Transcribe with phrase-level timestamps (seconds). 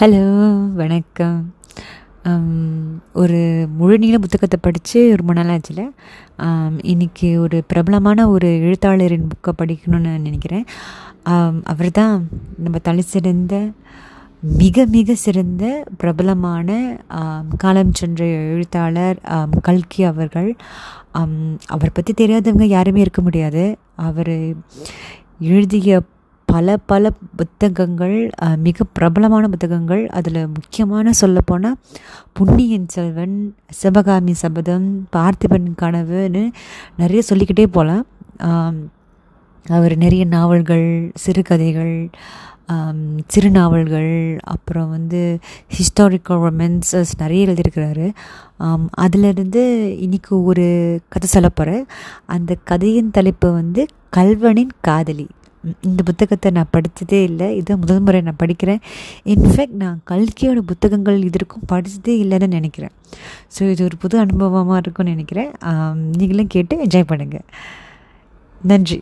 [0.00, 0.20] Hello
[0.74, 1.40] வணக்கம்.
[3.22, 3.40] ஒரு
[3.78, 5.82] முழுநீள புத்தகத்தை படித்து ரொம்ப நாள் ஆச்சுல
[6.92, 10.64] இன்றைக்கி ஒரு பிரபலமான ஒரு எழுத்தாளரின் புக்கை படிக்கணும்னு நினைக்கிறேன்.
[11.72, 12.14] அவர் தான்
[12.64, 13.60] நம்ம தலை சிறந்த
[14.62, 15.64] மிக மிக சிறந்த
[16.02, 16.78] பிரபலமான
[17.64, 18.24] காலம் சென்ற
[18.54, 19.20] எழுத்தாளர்
[19.68, 20.50] கல்கி அவர்கள்.
[21.20, 23.66] அவரை அவர் பற்றி தெரியாதவங்க யாருமே இருக்க முடியாது.
[24.08, 24.34] அவர்
[25.52, 26.00] எழுதிய
[26.52, 28.16] பல பல புத்தகங்கள்
[28.56, 30.02] மிக பிரபலமான புத்தகங்கள்.
[30.18, 31.78] அதில் முக்கியமான சொல்லப்போனால்
[32.36, 33.36] புன்னியின் செல்வன்
[33.80, 36.44] சிவகாமி சபதம் பார்த்திபன் கனவுன்னு
[36.96, 38.06] நிறைய சொல்லிக்கிட்டே போகலாம்
[39.66, 41.96] அவர் நிறைய நாவல்கள் சிறுகதைகள்
[43.34, 44.12] சிறுநாவல்கள்
[44.52, 45.20] அப்புறம் வந்து
[45.76, 48.06] ஹிஸ்டாரிக்கல் ரொமான்சஸ் நிறைய எழுதியிருக்கிறாரு.
[49.04, 49.62] அதிலிருந்து
[49.98, 50.66] இன்னைக்கு ஒரு
[51.08, 51.86] கதை சொல்லப்போகிறேன்
[52.26, 53.84] அந்த கதையின் தலைப்பு வந்து
[54.16, 55.26] கல்வனின் காதலி
[55.88, 57.48] இந்த புத்தகத்தை நான் படித்ததே இல்லை.
[57.58, 58.80] இதுதான் முதல் முறை நான் படிக்கிறேன்.
[59.34, 62.94] இன்ஃபேக்ட் நான் கல்கியோட புத்தகங்கள் இதற்கும் படித்ததே இல்லைன்னு நினைக்கிறேன்.
[63.54, 65.52] ஸோ இது ஒரு புது அனுபவமாக இருக்கும்னு நினைக்கிறேன்.
[66.20, 67.46] நீங்களும் கேட்டு என்ஜாய் பண்ணுங்கள்
[68.72, 69.00] நன்றி.